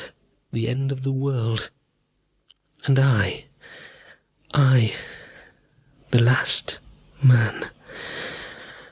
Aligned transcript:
The 0.51 0.67
end 0.67 0.91
of 0.91 1.03
the 1.03 1.11
world. 1.11 1.69
And 2.85 2.97
I 2.97 3.45
I, 4.51 4.95
the 6.09 6.19
last 6.19 6.79
man.... 7.21 7.69